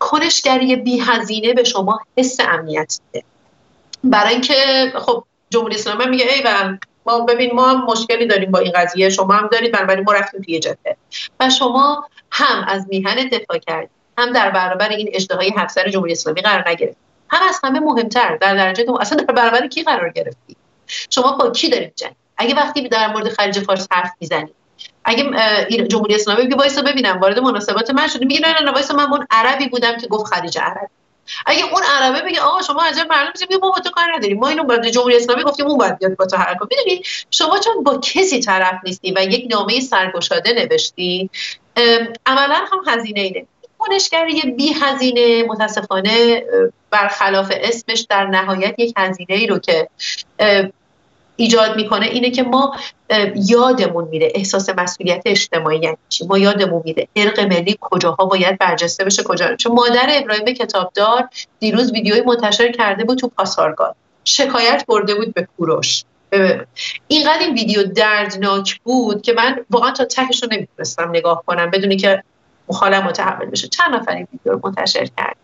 [0.00, 3.26] کنشگری بی هزینه به شما حس امنیت میده.
[4.04, 6.42] برای اینکه خب جمهوری اسلامی میگه ای
[7.06, 9.08] ما ببین ما هم مشکلی داریم با این قضیه.
[9.08, 10.96] شما هم دارید بنابراین ما رفتیم توی جبهه.
[11.40, 16.42] و شما هم از میهن دفاع کردید هم در برابر این اجتهای افسر جمهوری اسلامی
[16.42, 16.96] قرار نگرفتید
[17.30, 20.56] هم از همه مهمتر در درجه دوم اصلا در برابر کی قرار گرفتید
[21.10, 24.54] شما با کی دارید جنگ؟ اگه وقتی در مورد خلیج فارس حرف می‌زنید
[25.04, 25.24] اگه
[25.86, 29.26] جمهوری اسلامی میگه وایسا ببینم وارد مناسبات من شدی میگه نه نه وایسا من اون
[29.30, 30.90] عربی بودم که گفت خلیج عرب.
[31.46, 34.48] اگه اون عربه بگه آقا شما عجب معلوم میگه ما با تو کار نداریم ما
[34.48, 37.98] اینو بعد جمهوری اسلامی گفتیم اون باید بیاد با تو حرکت می‌دونی؟ شما چون با
[37.98, 41.30] کسی طرف نیستی و یک نامه سرگشاده نوشتی
[42.26, 43.46] عملا هم هزینه اینه.
[43.78, 46.42] کنشگری بی هزینه متاسفانه
[46.90, 49.88] برخلاف اسمش در نهایت یک هزینه ای رو که
[51.36, 52.76] ایجاد می‌کنه اینه که ما
[53.34, 55.96] یادمون میره احساس مسئولیت اجتماعی یعنی
[56.28, 59.56] ما یادمون میره ارق ملی کجاها باید برجسته بشه کجا.
[59.56, 61.28] چون مادر ابراهیم کتابدار
[61.60, 63.96] دیروز ویدیوی منتشر کرده بود تو پاسارگاد.
[64.24, 66.04] شکایت برده بود به کوروش.
[67.08, 71.96] اینقدر این ویدیو دردناک بود که من واقعا تا تهش رو نمی‌تونستم نگاه کنم بدونی
[71.96, 72.22] که
[72.68, 73.68] مخالم متحمل بشه.
[73.68, 75.36] چند نفر این ویدیو رو منتشر کرد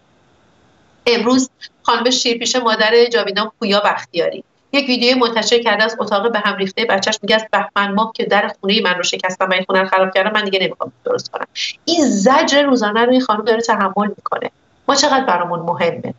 [1.07, 1.51] امروز
[1.83, 4.45] خانم شیرپیشه مادر جاویدان پویا بختیاری.
[4.73, 6.85] یک ویدیو منتشر کرده از اتاق به هم ریخته.
[6.85, 9.89] بچهش میگه از بهمن ماه که در خونه من رو شکستم و این خونه رو
[9.89, 11.47] خراب کردم من دیگه نمی‌خوام درست کنم.
[11.85, 14.51] این زجر روزانه رو این خانم داره تحمل می‌کنه.
[14.89, 16.15] ما چقدر برامون مهمه؟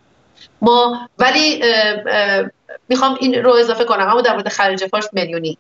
[0.62, 1.64] ما ولی
[2.90, 4.08] می‌خوام این رو اضافه کنم.
[4.08, 5.58] اما در مورد خلیج فارس میلیونی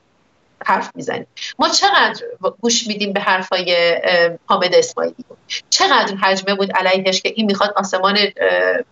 [0.65, 1.27] حرف می‌زنیم
[1.59, 2.23] ما چقدر
[2.61, 3.97] گوش میدیم به حرفای
[4.45, 5.25] حامد اسماعیلی؟
[5.69, 8.17] چقدر حجمه بود علیهش که این می‌خواد آسمان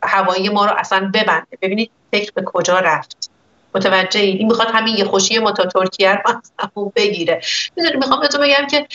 [0.03, 3.29] هوایی ما رو اصلا ببنده؟ ببینید فکر به کجا رفت.
[3.75, 7.41] متوجه این می‌خواد همین یه خوشی ما تا ترکیه رو از بگیره.
[7.75, 8.87] می‌دونی می‌خوام بهتون بگم که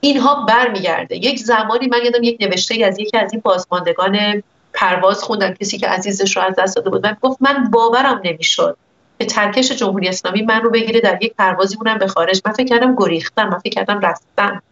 [0.00, 1.16] اینها برمیگرده.
[1.16, 4.42] یک زمانی من یادم یک نوشته از یکی از این بازماندگان
[4.74, 7.04] پرواز خوندم کسی که عزیزش رو از دست داده بود.
[7.04, 8.76] و گفت من باورم نمی‌شد
[9.18, 12.42] که ترکش جمهوری اسلامی من رو بگیره در یک پروازی بودم به خارج.
[12.46, 14.62] من فکر کردم گریختم من فکر کردم رفتم.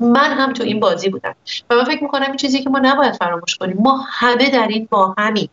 [0.00, 1.34] من هم تو این بازی بودم.
[1.70, 3.76] و من فکر می‌کنم این چیزی که ما نباید فراموش کنیم.
[3.80, 5.48] ما همه در این با همین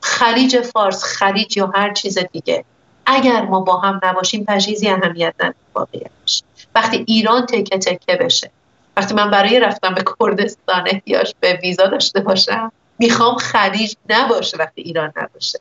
[0.00, 2.64] خلیج فارس خلیج یا هر چیز دیگه.
[3.06, 6.42] اگر ما با هم نباشیم تجهیزی اهمیت نداره واقعیتش
[6.74, 8.50] وقتی ایران تکه تکه بشه.
[8.96, 14.82] وقتی من برای رفتن به کردستان احتیاج به ویزا داشته باشم می‌خوام خلیج نباشه وقتی
[14.82, 15.58] ایران نباشه.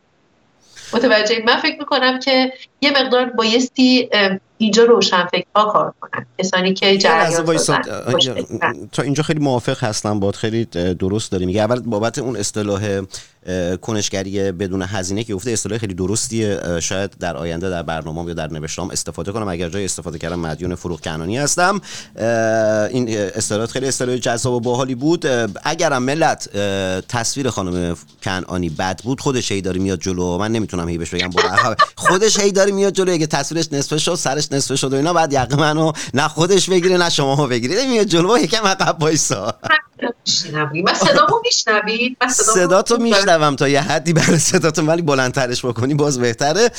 [0.93, 4.09] متوجه من فکر می‌کنم که یه مقدار بایستی
[4.61, 6.25] اینجا روشنفکرها کار کنن.
[6.39, 8.89] کسانی که جریان.
[8.91, 10.19] تا اینجا خیلی موافق هستم.
[10.19, 10.65] باد خیلی
[10.99, 13.01] درست داری میگه اول بابت اون اصطلاح
[13.81, 16.59] کنشگری بدون هزینه که گفته اصطلاح خیلی درستیه.
[16.79, 19.47] شاید در آینده در برنامه یا در نوشتام استفاده کنم.
[19.47, 21.81] اگر جای استفاده کردم مدیون فروغ کنانی هستم.
[22.89, 25.25] این اصطلاحات خیلی اصطلاح جذاب و باحالی بود.
[25.63, 26.49] اگرم ملت
[27.07, 30.37] تصویر خانم کنعانی بد بود خودش هی داره میاد جلو.
[30.37, 31.29] من نمی‌تونم هی بهش بگم.
[31.29, 31.75] برو.
[31.95, 33.11] خودش هی داره میاد جلو.
[33.11, 36.97] اگه تصویرش نصفه شد سرش نصفه شد و اینا بعد یقه منو نه خودش بگیره
[36.97, 39.53] نه شما بگیرید میاد جلو یکم عقب وایسا.
[40.27, 40.81] میشنوی.
[40.81, 42.97] من صدامو میشنوی؟ من صدامو صدا تو.
[42.97, 46.71] میشنوم تا یه حدی برای صدا تو ولی بلندترش بکنی باز بهتره.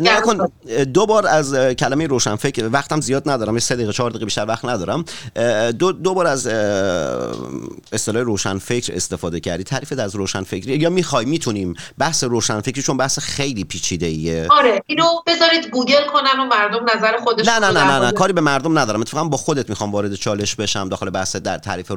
[0.00, 0.48] نکن
[0.94, 4.64] دو بار از کلمه روشنفکر وقتم زیاد ندارم یه سه دقیقه چهار دقیقه بیشتر وقت
[4.64, 5.04] ندارم.
[5.78, 6.46] دو, دو بار از
[7.92, 9.64] اصطلاح روشنفکر استفاده کردی.
[9.64, 15.04] تعریفت از روشنفکری یا می‌خوای می‌تونیم بحث روشنفکری چون بحث خیلی پیچیده ایه آره اینو
[15.26, 17.98] بذارید گوگل کنن و مردم نظر خودشون نه نه نه نه, نه.
[17.98, 19.00] مورد- کاری به مردم ندارم.
[19.00, 21.90] اتفاقا با خودت می‌خوام وارد چالش بشم داخل بحث در تعریف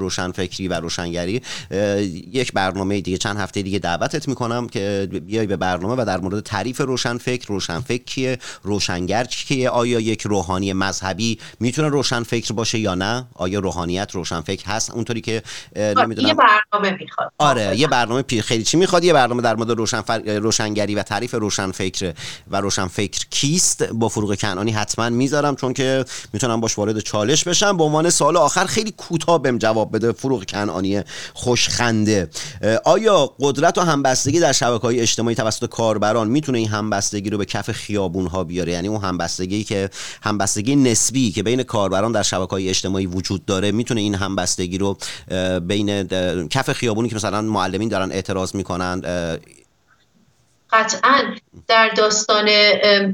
[0.53, 1.41] روشنفکری و روشنگری.
[2.31, 6.39] یک برنامه دیگه چند هفته دیگه دعوتت می‌کنم که بیای به برنامه و در مورد
[6.39, 13.27] تعریف روشنفکر روشنفکر کیه؟ روشنگر کیه؟ آیا یک روحانی مذهبی می‌تونه روشنفکر باشه یا نه؟
[13.35, 15.43] آیا روحانیت روشنفکر هست؟ اونطوری که
[15.75, 16.35] اه، یه نمی‌دونم.
[16.35, 17.31] برنامه می‌خواد.
[17.37, 20.19] آره یه برنامه پی- خیلی چی می‌خواد؟ یه برنامه در مورد روشنفر...
[20.19, 22.13] روشنگری و تعریف روشنفکر
[22.51, 27.77] و روشنفکر کیست؟ با فروغ کنعانی حتما می‌ذارم چون که می‌تونم باش وارد چالش بشم.
[27.77, 30.11] به عنوان سوال آخر خیلی کوتاه بهم جواب بده.
[30.11, 31.01] فروغ کنعانی
[31.33, 32.29] خوشخنده.
[32.85, 37.45] آیا قدرت و همبستگی در شبکه های اجتماعی توسط کاربران می‌تونه این همبستگی رو به
[37.45, 39.89] کف خیابون ها بیاره؟ یعنی اون همبستگی که
[40.23, 44.97] همبستگی نسبی که بین کاربران در شبکه های اجتماعی وجود داره می‌تونه این همبستگی رو
[45.67, 46.07] بین
[46.47, 49.01] کف خیابونی که مثلا معلمین دارن اعتراض می‌کنن
[50.73, 51.35] قطعا
[51.67, 52.45] در داستان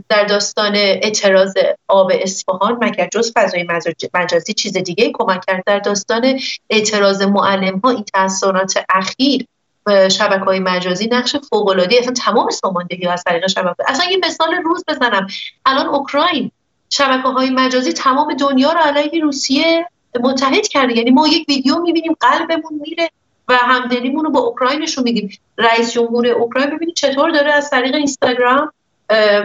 [0.10, 1.54] در داستان اعتراض
[1.88, 6.40] آب اصفهان مگر جز فضای مجاز- مجازی چیز دیگه کمک کرد در داستان
[6.70, 9.46] اعتراض معلم ها این تاثیرات اخیر
[9.88, 13.84] شبکه های مجازی نقش فوق العاده اصلا تمام ساماندهی از طریق شبکه.
[13.88, 15.28] اصلا یه مثال روز بزنم.
[15.66, 16.52] الان اوکراین
[16.90, 19.86] شبکه های مجازی تمام دنیا رو علیه روسیه
[20.20, 20.98] متحد کرده.
[20.98, 23.10] یعنی ما یک ویدیو می‌بینیم قلبمون میره.
[23.50, 27.96] و همدلیمون رو با اوکراین نشون میدیم رئیس جمهور اوکراین ببینید چطور داره از طریق
[27.96, 28.72] اینستاگرام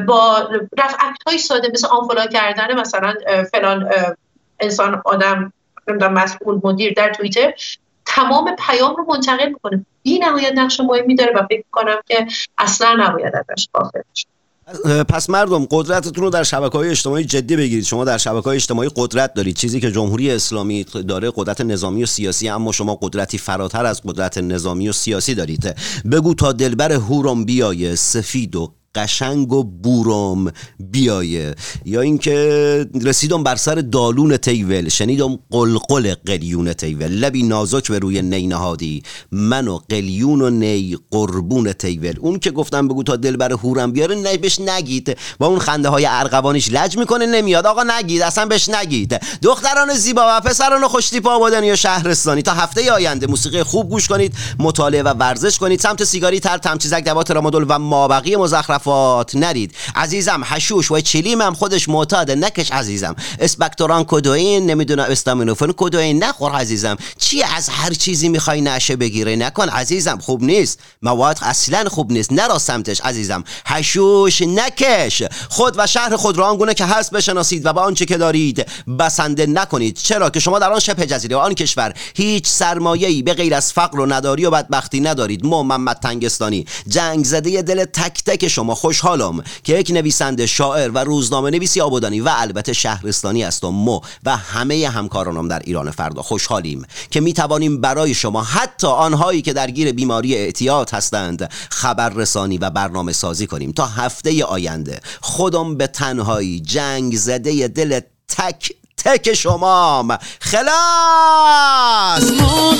[0.07, 0.48] با
[0.78, 0.96] رفع
[1.26, 3.14] های ساده مثل آنفولا کردن مثلا
[3.52, 3.90] فلان
[4.61, 5.52] انسان آدم
[6.12, 7.55] مسئول مدیر در توییتر
[8.07, 12.26] تمام پیام رو منتقل می‌کنه بی نهایت نقش مهمی داره و فکر کنم که
[12.59, 14.34] اصلا نباید ازش غافل بشیم.
[15.08, 17.84] پس مردم قدرتتون رو در شبکه های اجتماعی جدی بگیرید.
[17.84, 19.56] شما در شبکه های اجتماعی قدرت دارید.
[19.56, 24.38] چیزی که جمهوری اسلامی داره قدرت نظامی و سیاسی اما شما قدرتی فراتر از قدرت
[24.38, 25.76] نظامی و سیاسی دارید.
[26.12, 31.55] بگو تا دلبر هورم بیایه سفید و قشنگ و بورم بیایه.
[31.84, 37.07] یا اینکه رسیدم بر سر دالون تیول شنیدم قلقل قلیون تیول.
[37.07, 39.03] لبی نازک به روی نی نهادی.
[39.32, 42.14] من و قلیون و نی قربون تیول.
[42.20, 45.18] اون که گفتم بگو تا دل بر هورم بیاره نه بهش نگید.
[45.38, 47.66] با اون خنده های ارغوانیش لج می‌کنه نمیاد.
[47.66, 49.20] آقا نگید اصلا بهش نگید.
[49.42, 52.42] دختران زیبا و پسران خوشتیپ آبادانی و شهرستانی.
[52.42, 55.80] تا هفته آینده موسیقی خوب گوش کنید مطالعه و ورزش کنید.
[55.80, 58.36] سمت سیگاری تر تمچیزک دوات رامادول و مابقی
[58.87, 59.74] مزخرفات نرید.
[59.97, 63.16] عزیزم حشوش و چلیم هم خودش معتاده نکش عزیزم.
[63.39, 66.97] اسپکتوران کدوین نمی‌دونم استامینوفن کدوین نخور عزیزم.
[67.18, 70.78] چی از هر چیزی می‌خوای نشه بگیره نکن عزیزم خوب نیست.
[71.03, 72.32] مواد اصلا خوب نیست.
[72.32, 73.45] نرا سمتش عزیزم.
[73.66, 75.22] حشوش نکش.
[75.49, 78.66] خود و شهر خود را آنگونه که هست بشناسید و با آنچه که دارید
[78.99, 79.97] بسنده نکنید.
[79.97, 83.72] چرا که شما در آن شبه جزیره و آن کشور هیچ سرمایه‌ای به غیر از
[83.72, 85.47] فقر و نداری و بدبختی ندارید.
[85.47, 91.51] محمد تنگستانی جنگ زده دل تک تک شما خوشحالم که یک نویسنده شاعر و روزنامه
[91.51, 97.20] نویسی آبادانی و البته شهرستانی هستم مو و همه همکارانم در ایران فردا خوشحالیم که
[97.20, 103.47] می توانیم برای شما حتی آنهایی که درگیر بیماری اعتیاد هستند خبررسانی و برنامه سازی
[103.47, 105.01] کنیم تا هفته آینده.
[105.20, 110.18] خودم به تنهایی جنگ زده دل تک تک شمام.
[110.41, 112.31] خلاص!
[112.41, 112.75] ما